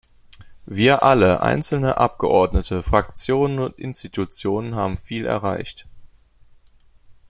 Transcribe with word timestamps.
Wir 0.65 1.03
alle 1.03 1.43
einzelne 1.43 1.97
Abgeordnete, 1.99 2.81
Fraktionen 2.81 3.59
und 3.59 3.77
Institutionen 3.77 4.73
haben 4.73 4.97
viel 4.97 5.27
erreicht. 5.27 5.87